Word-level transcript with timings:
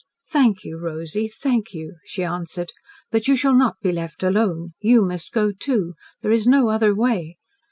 "Thank 0.31 0.63
you, 0.63 0.79
Rosy 0.79 1.27
thank 1.27 1.75
you," 1.75 1.97
she 2.05 2.23
answered. 2.23 2.71
"But 3.11 3.27
you 3.27 3.35
shall 3.35 3.53
not 3.53 3.75
be 3.81 3.91
left 3.91 4.23
alone. 4.23 4.73
You 4.79 5.05
must 5.05 5.31
go, 5.31 5.51
too. 5.51 5.93
There 6.23 6.31
is 6.31 6.47
no 6.47 6.69
other 6.69 6.95
way. 6.95 7.37